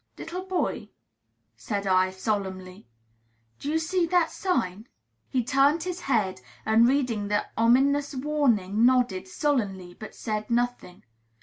[0.17, 0.89] "Little boy,"
[1.55, 2.87] said I, solemnly,
[3.59, 4.87] "do you see that sign?"
[5.29, 11.03] He turned his head, and, reading the ominous warning, nodded sullenly, but said nothing.